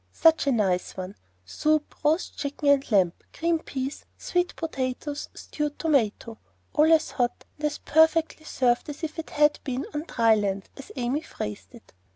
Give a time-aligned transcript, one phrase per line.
[0.13, 1.15] Such a nice one!
[1.45, 6.39] soup, roast chicken and lamb, green peas, new potatoes, stewed tomato;
[6.73, 10.69] all as hot and as perfectly served as if they had been "on dry land,"
[10.75, 11.93] as Amy phrased it.